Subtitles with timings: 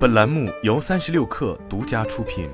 [0.00, 2.48] 本栏目由三十六氪独家出品。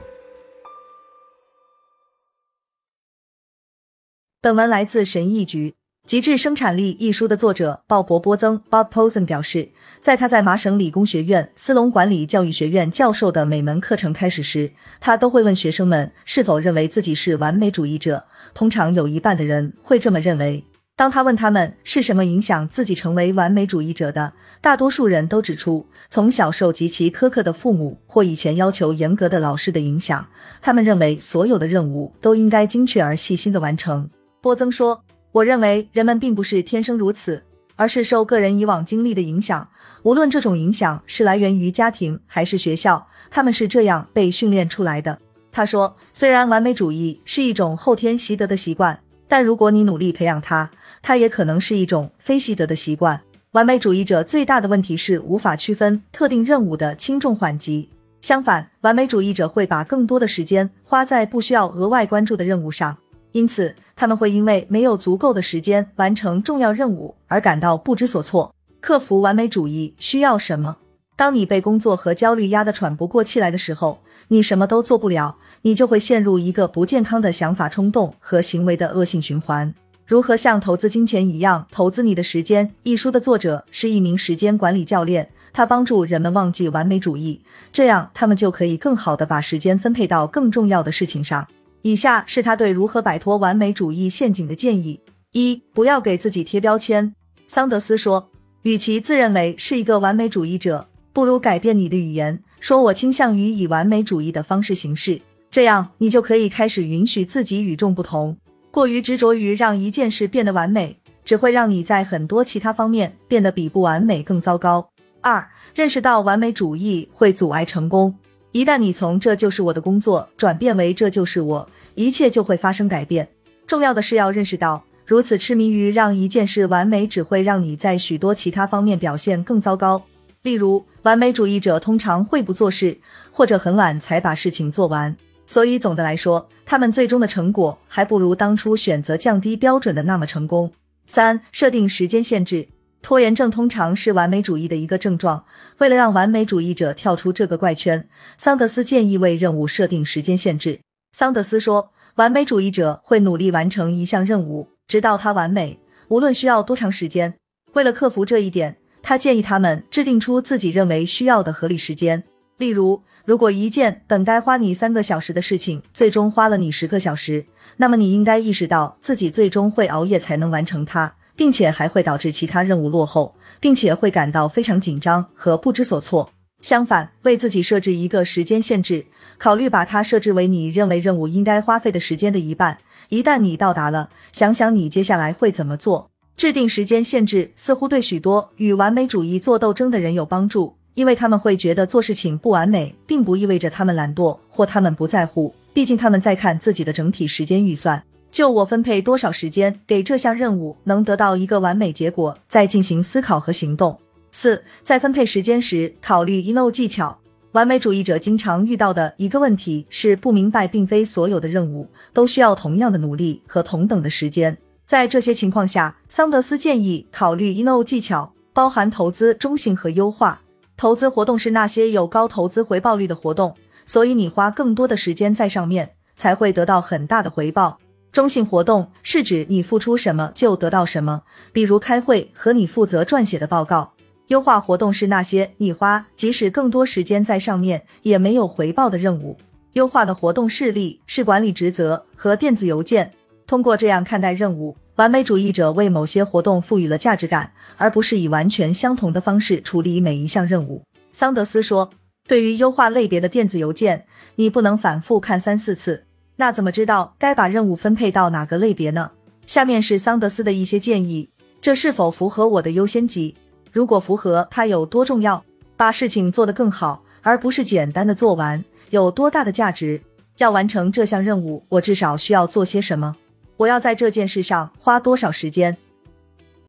[4.41, 5.71] 本文来自神译局。
[6.09, 9.71] 《极致生产力》一书的作者鲍勃·波曾 （Bob Posen） 表示，
[10.01, 18.25] 在他在麻省理工学院斯隆管理教育学院教授的每门课程开始时，他都会问学生们是否认为自己是完美主义者。
[18.55, 20.65] 通常有一半的人会这么认为。
[20.97, 30.27] 当他问他们是什么影响自己成为完美主义者的，大多数人都指出从小受极其苛刻的父母或以前要求严格的老师的影响。
[30.63, 34.11] 他们认为所有的任务都应该精确而细心的完成。
[34.41, 35.03] 波曾说。
[35.33, 37.43] 我认为人们并不是天生如此，
[37.75, 39.69] 而是受个人以往经历的影响。
[40.03, 45.19] 无论这种影响是来源于家庭还是学校，他们是这样被训练出来的。
[45.53, 50.71] 他说：“虽然完美主义是一种后天习得的习惯，但如果你努力培养它，
[51.07, 53.21] 它也可能是一种非习得的习惯。
[53.53, 57.89] 完美主义者最大的问题是无法区分特定任务的轻重缓急。
[58.23, 62.97] 相反，完美主义者会把更多的时间花在不需要额外关注的任务上。”
[63.31, 68.53] 因此，他们会因为没有足够的时间完成重要任务而感到不知所措。
[68.81, 70.79] 克服完美主义需要什么？
[71.15, 79.73] 当你被工作和焦虑压得喘不过气来的时候，你什么都做不了，你就会陷入一个不健康的想法冲动和行为的恶性循环。
[80.07, 82.73] 如何像投资金钱一样投资你的时间？
[82.85, 87.41] 一书的作者是一名时间管理教练，他帮助人们忘记完美主义，
[87.73, 91.49] 这样他们就可以更好的把时间分配到更重要的事情上。
[91.83, 95.01] 以下是他对如何摆脱完美主义陷阱的建议：
[95.33, 97.13] 一、不要给自己贴标签。
[97.49, 98.31] 桑德斯说，
[98.63, 105.21] 与其自认为是一个完美主义者，不如改变你的语言，说我倾向于以完美主义的方式行事。
[105.51, 108.37] 这样，你就可以开始允许自己与众不同。
[108.77, 114.91] 过于执着于让一件事变得完美，只会让你在很多其他方面变得比不完美更糟糕。
[115.23, 118.15] 二、认识到完美主义会阻碍成功。
[118.53, 121.71] 一旦你从这就是我的工作转变为这就是我。
[121.95, 123.27] 一切就会发生改变。
[123.67, 130.03] 重要的是要认识到，如此痴迷于让一件事完美，只会让你在许多其他方面表现更糟糕。
[130.43, 132.99] 例如，完美主义者通常会不做事，
[133.33, 135.17] 或者很晚才把事情做完。
[135.47, 140.73] 所以，总的来说，他们最终的成果还不如当初选择降低标准的那么成功。
[141.07, 142.69] 三、设定时间限制。
[143.01, 145.45] 拖延症通常是完美主义的一个症状。
[145.79, 150.81] 为了让完美主义者跳出这个怪圈，桑德斯建议为任务设定时间限制。
[151.13, 155.79] 桑德斯说：“完美主义者会努力完成一项任务，直到它完美，
[156.09, 157.35] 无论需要多长时间。
[157.75, 162.25] 为了克服这一点，他建议他们制定出自己认为需要的合理时间。
[162.59, 167.47] 例如，如果一件本该花你三个小时的事情，最终花了你十个小时，
[167.79, 176.31] 那么你应该意识到自己最终会熬夜才能完成它，并且还会导致其他任务落后，并且会感到非常紧张和不知所措。
[176.63, 179.07] 相反，为自己设置一个时间限制。”
[179.39, 182.79] 考虑把它设置为你认为任务应该花费的时间的一半。
[183.11, 186.11] 一旦你到达了，想想你接下来会怎么做。
[186.39, 195.55] 制定时间限制似乎对许多与完美主义做斗争的人有帮助，因为他们会觉得做事情不完美，并不意味着他们懒惰或他们不在乎。
[195.73, 198.03] 毕竟他们在看自己的整体时间预算，
[198.33, 203.99] 就我分配多少时间给这项任务能得到一个完美结果，再进行思考和行动。
[204.33, 207.19] 四，在分配时间时考虑 ino 技巧。
[207.53, 214.57] 完美主义者经常遇到的一个问题是不明白，并非所有的任务都需要同样的努力和同等的时间。
[214.87, 220.41] 在这些情况下，桑德斯建议考虑 ino 技巧，包含投资中性和优化。
[220.77, 223.57] 投资活动是那些有高投资回报率的活动，
[223.87, 227.79] 所以你花更多的时间在上面，才会得到很大的回报。
[228.13, 231.23] 中性活动是指你付出什么就得到什么，
[231.53, 233.93] 比如开会和你负责撰写的报告。
[234.29, 239.37] 优化活动是那些你花即使更多时间在上面也没有回报的任务。
[239.75, 243.13] 优化的活动事例是管理职责和电子邮件。
[243.47, 250.83] 通过这样看待任务，完美主义者为某些活动赋予了价值感，而不是以完全相同的方式处理每一项任务。
[251.13, 251.91] 桑德斯说
[252.27, 254.07] ：“对于优化类别的电子邮件，
[254.37, 256.05] 你不能反复看三四次。
[256.37, 259.11] 那怎么知道该把任务分配到哪个类别呢？”
[259.47, 261.29] 下面是桑德斯的一些建议，
[261.61, 263.37] 这是否符合我的优先级？
[263.71, 265.45] 如果符合，它有多重要？
[265.77, 270.01] 把事情做得更好，而不是简单的做完，有多大的价值？
[270.39, 273.15] 要完成这项任务，我至少需要做些什么？
[273.59, 275.79] 我要在这件事上花多少时间？